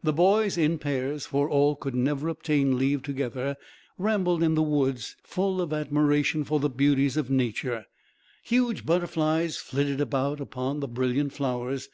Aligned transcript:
The 0.00 0.12
boys, 0.12 0.56
in 0.56 0.78
pairs, 0.78 1.26
for 1.26 1.50
all 1.50 1.74
could 1.74 1.92
never 1.96 2.28
obtain 2.28 2.78
leave 2.78 3.02
together, 3.02 3.56
rambled 3.98 4.40
in 4.44 4.54
the 4.54 4.62
woods, 4.62 5.16
full 5.24 5.60
of 5.60 5.72
admiration 5.72 6.44
for 6.44 6.60
the 6.60 6.70
beauties 6.70 7.16
of 7.16 7.30
nature. 7.30 7.86
Huge 8.44 8.86
butterflies 8.86 9.56
flitted 9.56 10.00
about 10.00 10.38
upon 10.38 10.78
the 10.78 10.86
brilliant 10.86 11.32
flowers. 11.32 11.88